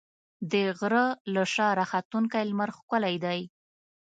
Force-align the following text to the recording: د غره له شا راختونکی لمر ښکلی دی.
د 0.51 0.53
غره 0.79 1.05
له 1.33 1.43
شا 1.53 1.67
راختونکی 1.79 2.43
لمر 2.49 2.69
ښکلی 2.77 3.15
دی. 3.25 3.39